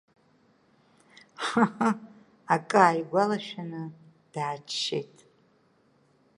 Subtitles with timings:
[1.45, 1.89] Ҳыҳы,
[2.53, 3.81] акы ааигәалашәаны
[4.33, 5.17] дааччеит.